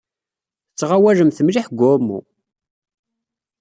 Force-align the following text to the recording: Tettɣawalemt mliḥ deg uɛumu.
Tettɣawalemt 0.69 1.43
mliḥ 1.45 1.65
deg 1.69 1.79
uɛumu. 1.87 2.19